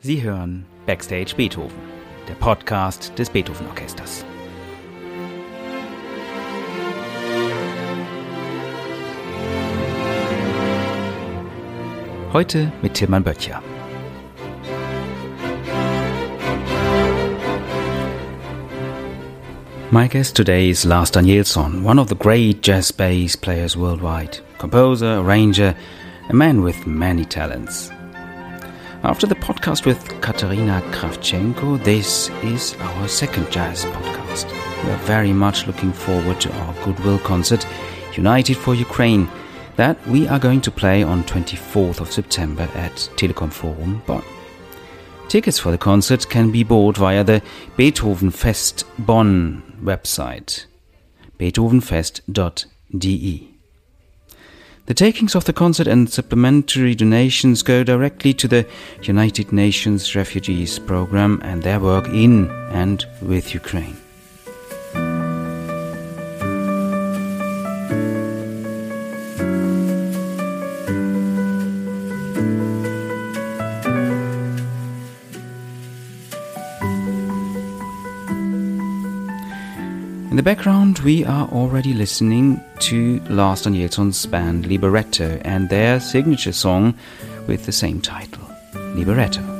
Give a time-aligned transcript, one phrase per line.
[0.00, 1.78] Sie hören Backstage Beethoven,
[2.28, 4.24] der Podcast des Beethoven Orchesters.
[12.32, 13.62] Heute mit Tilman Böttcher.
[19.90, 25.20] My guest today is Lars Danielsson, one of the great jazz bass players worldwide, composer,
[25.20, 25.74] arranger,
[26.28, 27.90] a man with many talents.
[29.06, 34.50] After the podcast with Katerina Kravchenko, this is our second jazz podcast.
[34.82, 37.64] We are very much looking forward to our Goodwill concert,
[38.14, 39.28] United for Ukraine,
[39.76, 44.24] that we are going to play on 24th of September at Telekom Forum Bonn.
[45.28, 47.42] Tickets for the concert can be bought via the
[47.76, 50.66] Beethoven Fest Bonn website,
[51.38, 53.55] beethovenfest.de.
[54.86, 58.64] The takings of the concert and supplementary donations go directly to the
[59.02, 63.96] United Nations Refugees Program and their work in and with Ukraine.
[80.36, 86.52] In the background, we are already listening to Lars Danielsson's band Libretto and their signature
[86.52, 86.94] song
[87.46, 89.55] with the same title, Libretto.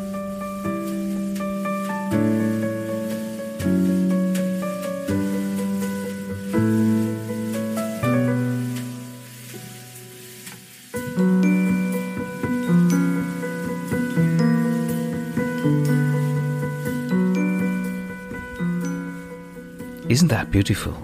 [20.08, 20.94] Isn't that beautiful?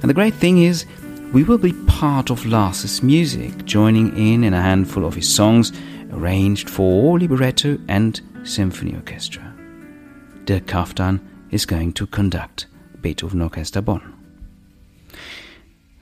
[0.00, 0.86] And the great thing is,
[1.32, 5.72] we will be part of Lars's music, joining in in a handful of his songs
[6.12, 9.52] arranged for libretto and symphony orchestra.
[10.44, 12.66] Dirk Kaftan is going to conduct
[13.00, 14.14] Beethoven Orchester Bonn.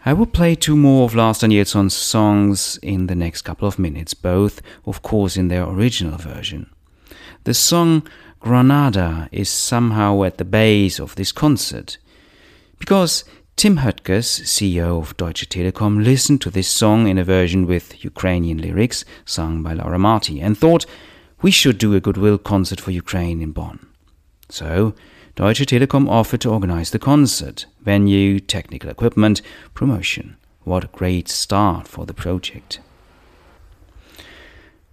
[0.04, 4.12] I will play two more of Lars Danielsson's songs in the next couple of minutes,
[4.12, 6.68] both, of course, in their original version.
[7.44, 8.06] The song
[8.40, 11.96] Granada is somehow at the base of this concert
[12.78, 13.24] because
[13.56, 18.58] Tim Höttges, CEO of Deutsche Telekom, listened to this song in a version with Ukrainian
[18.58, 20.86] lyrics sung by Laura Marti and thought
[21.42, 23.86] we should do a goodwill concert for Ukraine in Bonn.
[24.48, 24.94] So,
[25.34, 29.42] Deutsche Telekom offered to organize the concert, venue, technical equipment,
[29.74, 30.36] promotion.
[30.64, 32.80] What a great start for the project.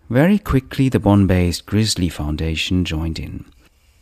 [0.09, 3.46] Very quickly, the Bonn based Grizzly Foundation joined in.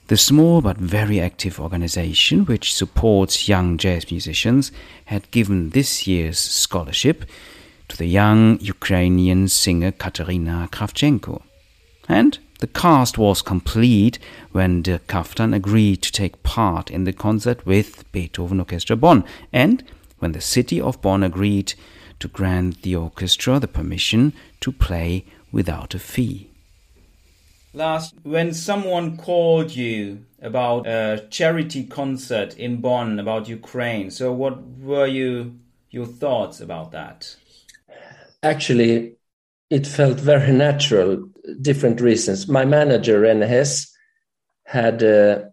[0.08, 4.72] The small but very active organization, which supports young jazz musicians,
[5.06, 7.24] had given this year's scholarship
[7.88, 11.42] to the young Ukrainian singer Katerina Kravchenko.
[12.10, 14.20] And the cast was complete
[14.52, 19.84] when Dirk Kaftan agreed to take part in the concert with Beethoven Orchestra Bonn, and
[20.20, 21.76] when the city of Bonn agreed
[22.20, 26.50] to grant the orchestra the permission to play without a fee.
[27.76, 34.62] Last, when someone called you about a charity concert in Bonn about Ukraine, so what
[34.78, 35.58] were you
[35.90, 37.36] your thoughts about that?
[38.44, 39.16] Actually,
[39.72, 41.28] it felt very natural.
[41.62, 42.48] Different reasons.
[42.48, 43.92] My manager René Hess
[44.66, 45.46] had uh,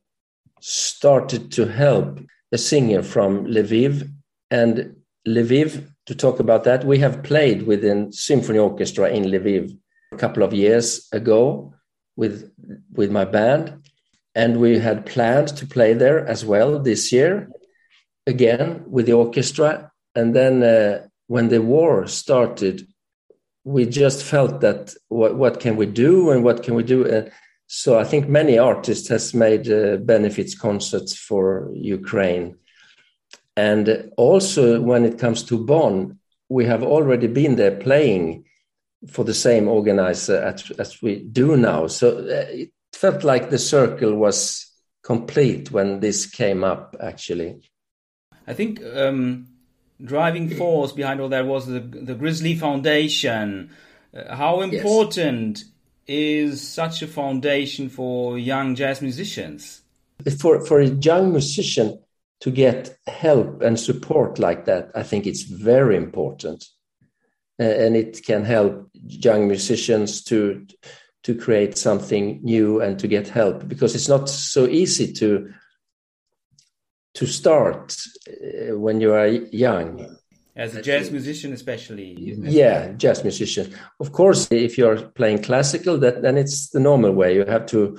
[0.60, 2.20] started to help
[2.52, 4.10] a singer from Lviv,
[4.50, 5.86] and Lviv.
[6.06, 9.78] To talk about that, we have played within symphony orchestra in Lviv
[10.12, 11.72] a couple of years ago
[12.16, 12.52] with
[12.92, 13.82] with my band,
[14.34, 17.48] and we had planned to play there as well this year,
[18.26, 19.90] again with the orchestra.
[20.14, 22.86] And then uh, when the war started,
[23.64, 27.06] we just felt that what what can we do and what can we do.
[27.06, 27.30] Uh,
[27.66, 32.56] so I think many artists has made uh, benefits concerts for Ukraine,
[33.56, 36.18] and also when it comes to Bonn,
[36.48, 38.44] we have already been there playing
[39.08, 41.86] for the same organizer as, as we do now.
[41.86, 44.66] So uh, it felt like the circle was
[45.02, 47.60] complete when this came up, actually.
[48.46, 49.48] I think um,
[50.02, 53.70] driving force behind all that was the, the Grizzly Foundation.
[54.12, 55.64] Uh, how important yes.
[56.06, 59.82] is such a foundation for young jazz musicians?
[60.38, 61.98] For, for a young musician
[62.40, 66.66] to get help and support like that, I think it's very important
[67.60, 70.66] and it can help young musicians to
[71.22, 75.52] to create something new and to get help because it's not so easy to
[77.14, 77.94] to start
[78.28, 80.16] uh, when you are young.
[80.56, 82.34] As a jazz musician especially.
[82.38, 83.72] Yeah jazz musician.
[83.98, 87.34] Of course if you're playing classical that then it's the normal way.
[87.34, 87.98] You have to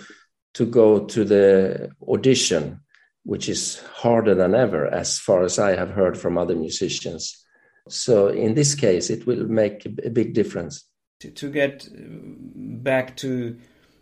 [0.54, 2.82] to go to the audition
[3.24, 7.46] which is harder than ever as far as i have heard from other musicians
[7.92, 10.86] so in this case it will make a big difference
[11.20, 13.58] to, to get uh, back to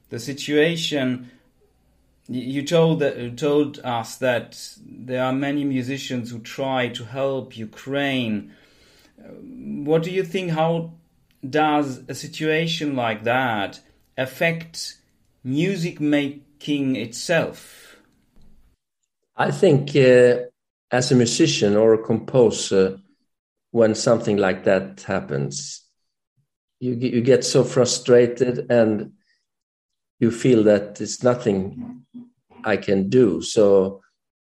[0.09, 1.29] the situation
[2.29, 7.57] you told that uh, told us that there are many musicians who try to help
[7.57, 8.53] Ukraine.
[9.19, 9.29] Uh,
[9.83, 10.51] what do you think?
[10.51, 10.93] How
[11.47, 13.79] does a situation like that
[14.15, 14.97] affect
[15.43, 17.95] music making itself?
[19.35, 20.45] I think, uh,
[20.91, 22.99] as a musician or a composer,
[23.71, 25.85] when something like that happens,
[26.79, 29.11] you you get so frustrated and
[30.19, 32.05] you feel that it's nothing
[32.63, 33.41] I can do.
[33.41, 34.01] So,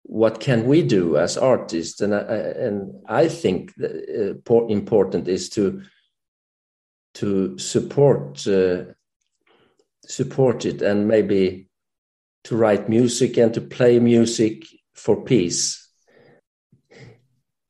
[0.04, 2.02] what can we do as artists?
[2.02, 4.36] And I, and I think uh,
[4.68, 5.82] important is to
[7.16, 8.84] to support uh,
[10.06, 11.70] support it and maybe
[12.44, 15.85] to write music and to play music for peace.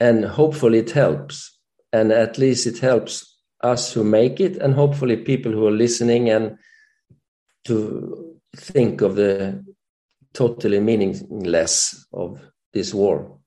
[0.06, 1.36] And hopefully it helps,
[1.92, 3.14] and at least it helps
[3.74, 6.58] us who make it, and hopefully people who are listening and
[7.64, 9.64] to think of the
[10.34, 12.40] totally meaningless of
[12.74, 13.40] this war.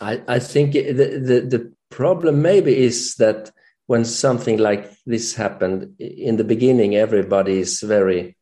[0.00, 0.92] I, I think the,
[1.28, 3.50] the, the problem maybe is that
[3.86, 8.36] when something like this happened in the beginning, everybody is very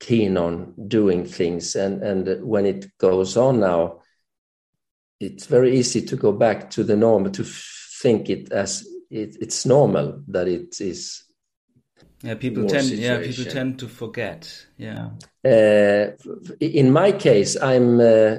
[0.00, 4.01] keen on doing things, and and when it goes on now,
[5.22, 9.64] it's very easy to go back to the norm to think it as it, it's
[9.64, 11.24] normal that it is
[12.22, 12.84] yeah, people tend.
[12.84, 13.04] Situation.
[13.04, 14.66] Yeah, people tend to forget.
[14.76, 15.10] Yeah.
[15.44, 16.12] Uh,
[16.60, 18.00] in my case, I'm.
[18.00, 18.36] Uh,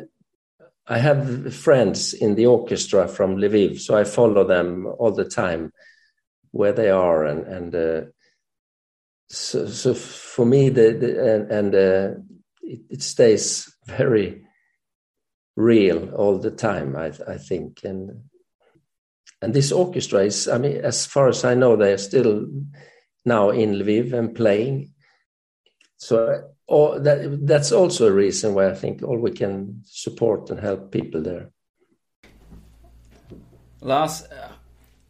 [0.85, 5.71] I have friends in the orchestra from Lviv, so I follow them all the time,
[6.51, 8.01] where they are, and and uh,
[9.29, 12.19] so, so for me, the, the and, and uh,
[12.61, 14.45] it, it, stays very
[15.55, 16.95] real all the time.
[16.95, 18.29] I I think, and
[19.41, 20.47] and this orchestra is.
[20.47, 22.47] I mean, as far as I know, they are still
[23.25, 24.93] now in Lviv and playing.
[25.97, 30.59] So or that, that's also a reason why I think all we can support and
[30.59, 31.49] help people there.
[33.81, 34.53] Lars, uh,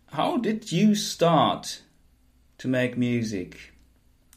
[0.07, 1.81] how did you start
[2.57, 3.73] to make music?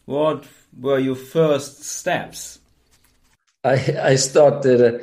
[0.05, 0.45] What
[0.79, 2.59] were your first steps?
[3.65, 4.99] I, I started, uh,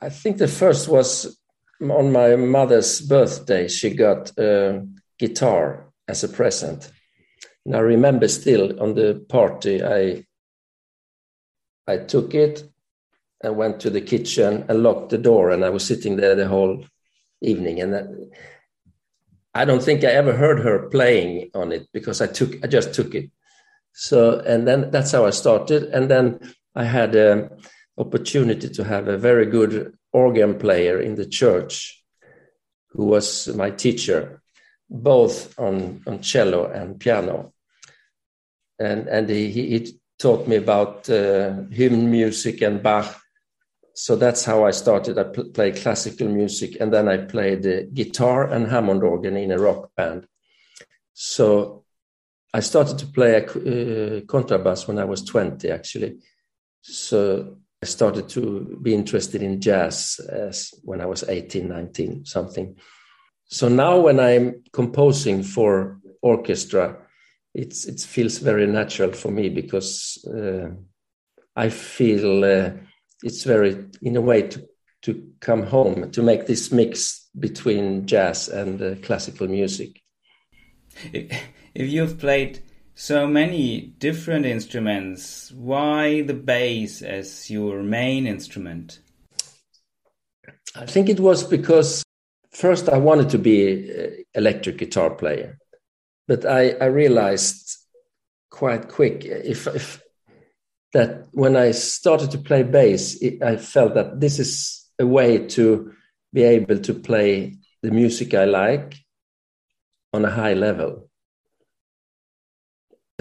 [0.00, 1.38] I think the first was
[1.80, 3.68] on my mother's birthday.
[3.68, 4.86] She got a
[5.18, 6.90] guitar as a present.
[7.64, 10.24] And I remember still on the party, I
[11.86, 12.64] I took it
[13.42, 16.48] and went to the kitchen and locked the door, and I was sitting there the
[16.48, 16.84] whole
[17.40, 17.80] evening.
[17.80, 18.06] And that,
[19.54, 22.94] I don't think I ever heard her playing on it because I took I just
[22.94, 23.30] took it.
[23.92, 26.40] So and then that's how I started, and then
[26.74, 27.50] I had an
[28.00, 32.02] opportunity to have a very good organ player in the church
[32.92, 34.42] who was my teacher
[34.90, 37.52] both on, on cello and piano.
[38.80, 43.16] And, and he, he taught me about uh, hymn music and Bach.
[43.94, 45.18] So that's how I started.
[45.18, 49.52] I pl- played classical music and then I played uh, guitar and Hammond organ in
[49.52, 50.26] a rock band.
[51.12, 51.84] So
[52.52, 56.18] I started to play a uh, contrabass when I was 20, actually.
[56.80, 62.76] So I started to be interested in jazz as when I was 18, 19, something.
[63.46, 66.98] So now when I'm composing for orchestra,
[67.54, 70.70] it's it feels very natural for me because uh,
[71.56, 72.70] I feel uh,
[73.24, 74.68] it's very in a way to
[75.02, 80.00] to come home to make this mix between jazz and uh, classical music.
[81.12, 81.32] If,
[81.74, 82.60] if you've played
[83.00, 88.98] so many different instruments, why the bass as your main instrument?
[90.76, 92.04] I think it was because
[92.52, 95.56] first I wanted to be an electric guitar player,
[96.28, 97.78] but I, I realized
[98.50, 100.02] quite quick if, if
[100.92, 105.46] that when I started to play bass, it, I felt that this is a way
[105.56, 105.94] to
[106.34, 108.94] be able to play the music I like
[110.12, 111.09] on a high level.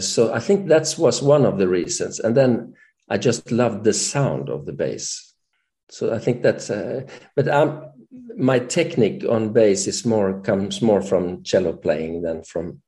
[0.07, 2.19] So I think that was one of the reasons.
[2.19, 2.75] And then
[3.09, 5.33] I just loved the sound of the bass.
[5.89, 7.83] So I think that's, uh, but I'm,
[8.37, 12.81] my technique on bass is more comes more from cello playing than from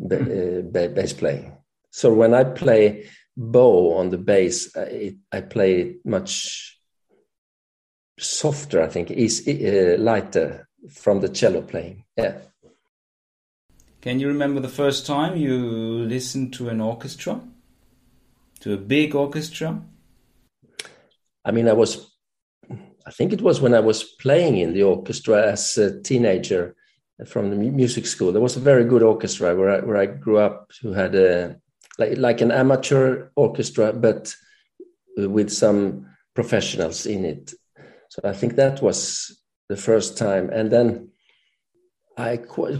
[0.00, 0.68] mm.
[0.68, 1.56] uh, bass playing.
[1.90, 6.78] So when I play bow on the bass, I, I play it much
[8.18, 8.82] softer.
[8.82, 12.04] I think is uh, lighter from the cello playing.
[12.16, 12.38] Yeah.
[14.02, 15.56] Can you remember the first time you
[16.08, 17.40] listened to an orchestra?
[18.60, 19.80] To a big orchestra?
[21.44, 22.12] I mean, I was,
[23.06, 26.74] I think it was when I was playing in the orchestra as a teenager
[27.26, 28.32] from the music school.
[28.32, 31.60] There was a very good orchestra where I, where I grew up who had a,
[31.96, 34.34] like, like an amateur orchestra, but
[35.16, 37.54] with some professionals in it.
[38.08, 40.50] So I think that was the first time.
[40.50, 41.11] And then
[42.16, 42.38] I,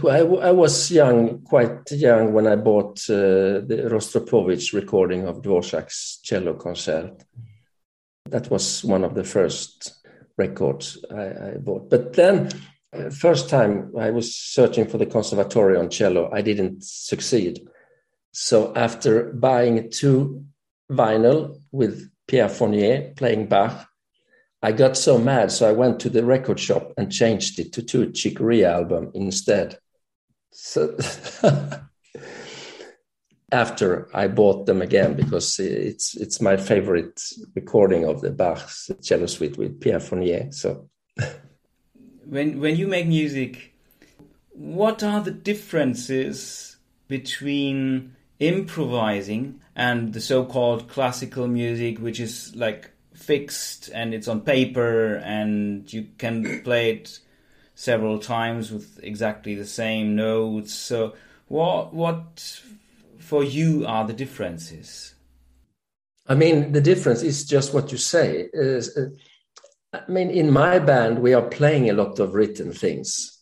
[0.09, 6.19] I, I was young, quite young, when I bought uh, the Rostropovich recording of Dvorak's
[6.23, 7.23] cello concert.
[8.29, 9.93] That was one of the first
[10.37, 11.89] records I, I bought.
[11.89, 12.49] But then,
[12.93, 17.67] uh, first time I was searching for the conservatory on cello, I didn't succeed.
[18.31, 20.45] So after buying two
[20.91, 23.87] vinyl with Pierre Fournier playing Bach,
[24.63, 27.83] I got so mad, so I went to the record shop and changed it to
[27.83, 29.77] two Chick Corea album instead.
[30.51, 30.97] So
[33.51, 37.21] after I bought them again because it's it's my favorite
[37.55, 40.51] recording of the Bach's cello suite with Pierre Fournier.
[40.51, 40.89] So
[42.25, 43.73] when when you make music,
[44.53, 46.77] what are the differences
[47.09, 52.92] between improvising and the so-called classical music, which is like
[53.25, 57.19] fixed and it's on paper and you can play it
[57.75, 60.73] several times with exactly the same notes.
[60.73, 61.13] So
[61.47, 62.61] what what
[63.19, 65.15] for you are the differences?
[66.27, 68.49] I mean, the difference is just what you say.
[68.53, 69.09] Is, uh,
[69.93, 73.39] I mean, in my band, we are playing a lot of written things.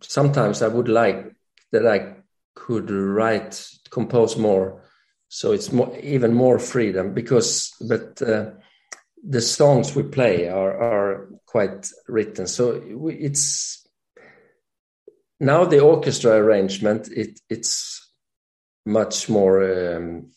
[0.00, 1.34] Sometimes I would like
[1.72, 2.16] that I
[2.54, 4.82] could write, compose more,
[5.28, 7.12] so it's more, even more freedom.
[7.12, 8.52] Because, but uh,
[9.26, 12.46] the songs we play are are quite written.
[12.46, 13.86] So it's
[15.40, 17.08] now the orchestra arrangement.
[17.08, 18.12] It it's
[18.86, 20.30] much more um,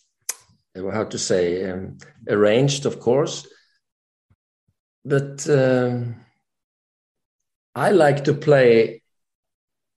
[0.75, 1.97] how to say um,
[2.29, 3.47] arranged, of course.
[5.03, 6.15] But um,
[7.75, 9.01] I like to play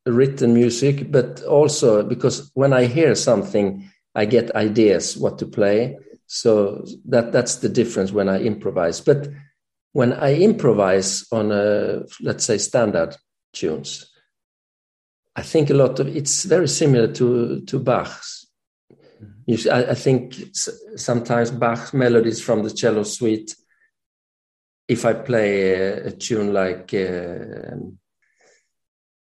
[0.07, 5.97] written music, but also because when I hear something, I get ideas what to play
[6.33, 9.01] so that that's the difference when I improvise.
[9.01, 9.29] But
[9.91, 13.17] when I improvise on a let's say standard
[13.53, 14.09] tunes,
[15.35, 18.47] I think a lot of it's very similar to to Bach's.
[19.47, 20.37] You see, I, I think
[20.95, 23.57] sometimes Bach melodies from the cello suite.
[24.87, 27.75] If I play a, a tune like uh,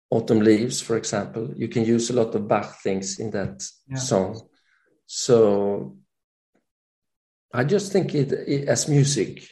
[0.09, 3.95] Autumn Leaves, for example, you can use a lot of Bach things in that yeah.
[3.95, 4.41] song.
[5.05, 6.00] So
[7.53, 9.47] I just think it, it, as music.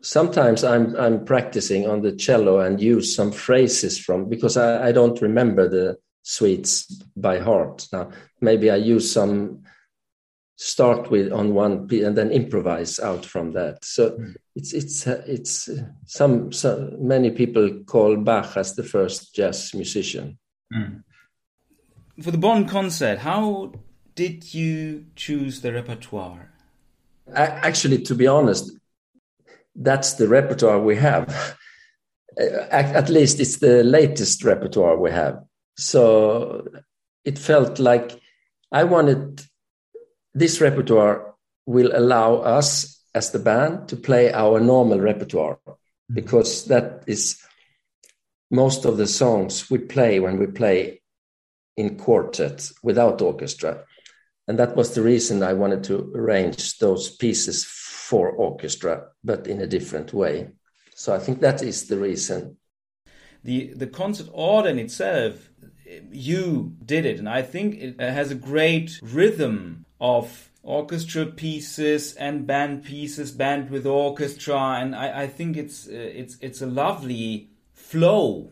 [0.00, 4.92] Sometimes I'm I'm practicing on the cello and use some phrases from because I, I
[4.92, 6.86] don't remember the suites
[7.16, 8.10] by heart now.
[8.40, 9.64] Maybe I use some
[10.58, 13.84] start with on one and then improvise out from that.
[13.84, 14.34] So mm.
[14.56, 15.70] it's it's it's
[16.06, 20.38] some, some many people call Bach as the first jazz musician.
[20.74, 21.02] Mm.
[22.20, 23.72] For the Bonn concert, how
[24.18, 26.50] did you choose the repertoire?
[27.32, 28.72] Actually, to be honest,
[29.76, 31.56] that's the repertoire we have.
[32.36, 35.44] At least it's the latest repertoire we have.
[35.76, 36.66] So
[37.24, 38.20] it felt like
[38.72, 39.40] I wanted
[40.34, 41.34] this repertoire
[41.66, 46.14] will allow us as the band to play our normal repertoire mm-hmm.
[46.14, 47.40] because that is
[48.50, 51.02] most of the songs we play when we play
[51.76, 53.84] in quartet without orchestra
[54.48, 59.60] and that was the reason I wanted to arrange those pieces for orchestra, but in
[59.60, 60.48] a different way.
[60.94, 62.56] So I think that is the reason.
[63.44, 65.50] The the concert order in itself,
[66.10, 72.46] you did it, and I think it has a great rhythm of orchestra pieces and
[72.46, 78.50] band pieces, band with orchestra, and I, I think it's it's it's a lovely flow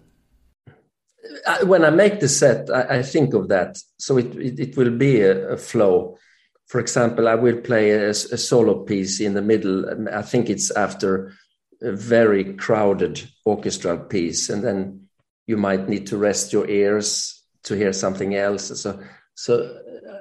[1.64, 3.78] when I make the set, I, I think of that.
[3.98, 6.18] So it, it, it will be a, a, flow.
[6.66, 10.08] For example, I will play a, a, solo piece in the middle.
[10.12, 11.32] I think it's after
[11.82, 15.08] a very crowded orchestral piece, and then
[15.46, 18.80] you might need to rest your ears to hear something else.
[18.80, 19.00] So,
[19.34, 20.20] so uh,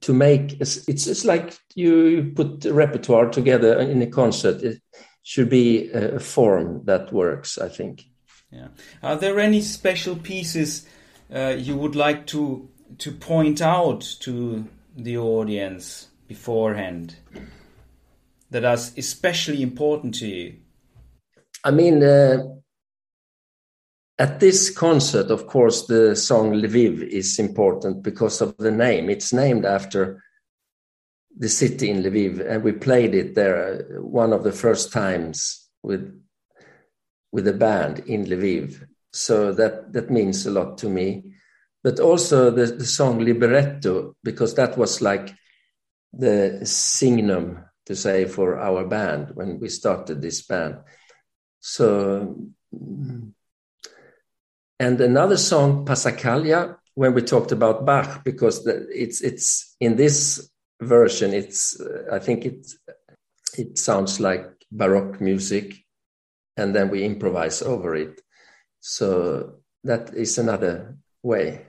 [0.00, 4.62] to make it's it's like you put repertoire together in a concert.
[4.62, 4.80] It
[5.22, 7.58] should be a form that works.
[7.58, 8.09] I think.
[8.50, 8.68] Yeah.
[9.02, 10.86] Are there any special pieces
[11.34, 14.66] uh, you would like to to point out to
[14.96, 17.16] the audience beforehand
[18.50, 20.56] that are especially important to you?
[21.64, 22.38] I mean, uh,
[24.18, 29.08] at this concert, of course, the song Lviv is important because of the name.
[29.08, 30.22] It's named after
[31.36, 36.20] the city in Lviv, and we played it there one of the first times with
[37.32, 38.86] with a band in Lviv.
[39.12, 41.34] So that that means a lot to me.
[41.82, 45.34] But also the, the song Libretto, because that was like
[46.12, 50.78] the signum to say for our band when we started this band.
[51.60, 52.36] So
[54.80, 60.50] and another song, Passacaglia, when we talked about Bach, because the, it's it's in this
[60.80, 62.66] version, it's I think it
[63.58, 65.84] it sounds like baroque music,
[66.56, 68.20] and then we improvise over it.
[68.80, 69.54] So
[69.84, 71.66] that is another way.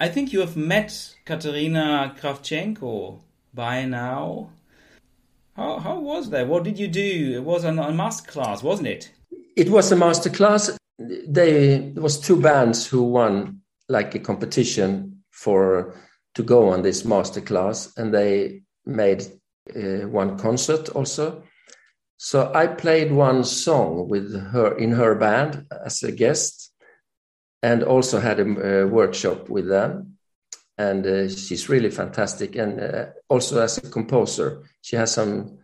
[0.00, 3.20] I think you have met Katerina Kravchenko
[3.54, 4.50] by now.
[5.54, 6.48] How, how was that?
[6.48, 7.34] What did you do?
[7.36, 9.10] It was a, a master class, wasn't it?
[9.56, 15.22] It was a master class they there was two bands who won like a competition
[15.30, 15.94] for
[16.34, 19.24] to go on this master class and they made
[19.74, 21.42] uh, one concert also
[22.16, 26.72] so i played one song with her in her band as a guest
[27.62, 30.16] and also had a, a workshop with them
[30.78, 35.58] and uh, she's really fantastic and uh, also as a composer she has some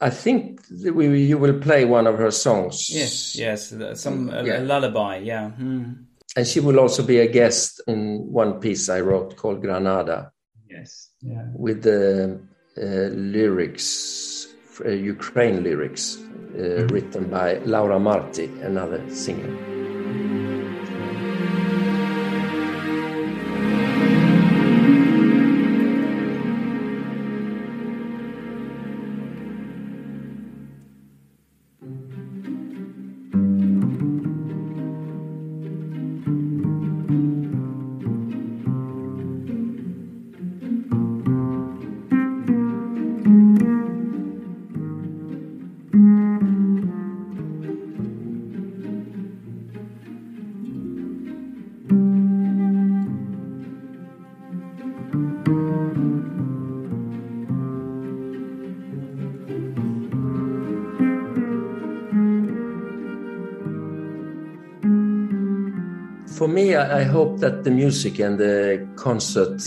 [0.00, 2.88] I think we, you will play one of her songs.
[2.90, 4.60] Yes, yes, some a, yeah.
[4.60, 5.18] a lullaby.
[5.18, 5.92] Yeah, hmm.
[6.36, 10.32] and she will also be a guest in one piece I wrote called Granada.
[10.68, 12.40] Yes, yeah, with the
[12.78, 14.39] uh, lyrics, uh,
[14.88, 16.18] Ukraine lyrics,
[16.58, 19.79] uh, written by Laura Marti, another singer.
[66.40, 69.60] For me, I, hope that the music and the concert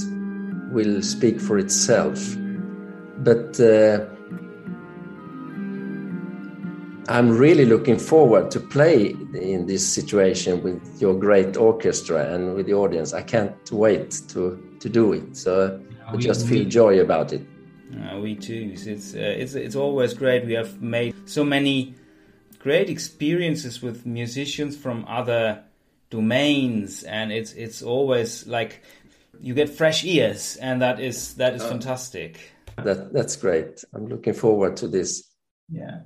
[0.72, 2.36] will speak for itself.
[3.20, 4.04] But uh,
[7.10, 12.66] I'm really looking forward to play in this situation with your great orchestra and with
[12.66, 13.14] the audience.
[13.14, 15.38] I can't wait to to do it.
[15.38, 17.46] So I just feel joy about it.
[17.94, 18.72] Uh, we too.
[18.74, 20.48] It's uh, it's it's always great.
[20.48, 21.94] We have made so many
[22.58, 25.66] great experiences with musicians from other
[26.13, 28.84] domains and it's it's always like
[29.41, 31.69] you get fresh ears and that is that is oh.
[31.69, 32.52] fantastic.
[32.78, 33.84] that that's great.
[33.93, 35.23] I'm looking forward to this.
[35.69, 36.02] Yeah.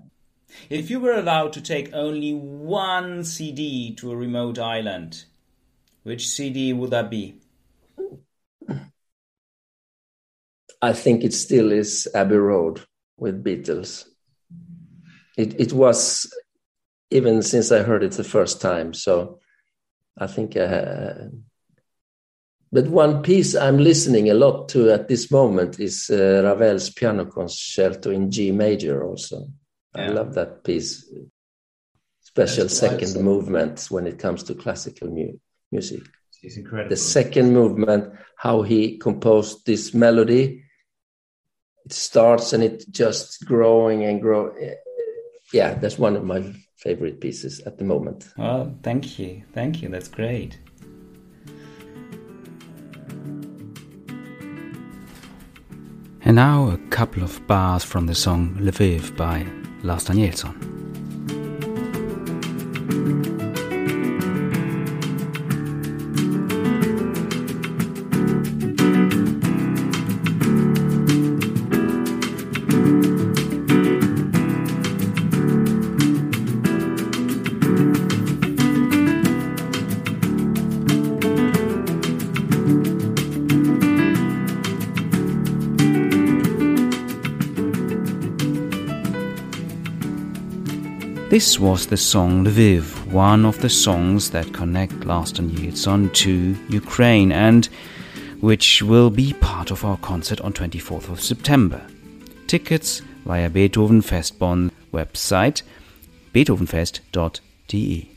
[0.70, 5.26] If you were allowed to take only one cd to a remote island
[6.04, 7.42] which cd would that be?
[10.82, 12.82] I think it still is abbey road
[13.18, 14.06] with beatles.
[15.36, 16.32] It it was
[17.10, 19.40] even since i heard it the first time so
[20.18, 20.56] I think.
[20.56, 21.30] Uh,
[22.72, 27.26] but one piece I'm listening a lot to at this moment is uh, Ravel's piano
[27.26, 29.06] concerto in G major.
[29.06, 29.48] Also,
[29.96, 30.04] yeah.
[30.04, 31.10] I love that piece.
[32.22, 33.24] Special second right.
[33.24, 35.40] movement when it comes to classical mu-
[35.72, 36.04] music.
[36.44, 36.90] It's incredible.
[36.90, 40.64] The second movement, how he composed this melody.
[41.86, 44.54] It starts and it just growing and grow.
[45.54, 48.28] Yeah, that's one of my favorite pieces at the moment.
[48.38, 49.44] Well, thank you.
[49.54, 49.90] Thank you.
[49.90, 50.60] That's great.
[56.24, 59.46] And now a couple of bars from the song Lviv by
[59.82, 60.68] Lars Danielsson.
[91.38, 97.32] This was the song Lviv, one of the songs that connect Lars Danielsson to Ukraine
[97.32, 97.70] and
[98.40, 101.86] which will be part of our concert on 24th of September.
[102.48, 105.62] Tickets via Beethoven Fest Bonn website
[106.34, 108.10] beethovenfest.de.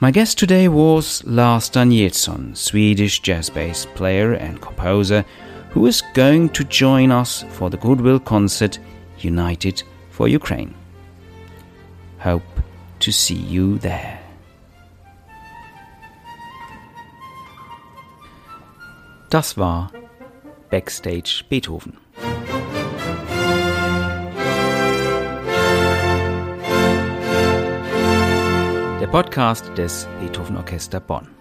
[0.00, 5.24] My guest today was Lars Danielsson, Swedish jazz bass player and composer,
[5.70, 8.80] who is going to join us for the Goodwill concert
[9.20, 10.74] United for Ukraine.
[12.22, 12.62] Hope
[13.00, 14.18] to see you there.
[19.30, 19.90] Das war
[20.70, 21.96] Backstage Beethoven.
[29.00, 31.39] Der Podcast des Beethoven Orchester Bonn.